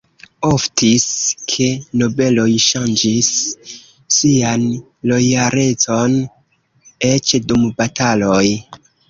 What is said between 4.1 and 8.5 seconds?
sian lojalecon, eĉ dum bataloj.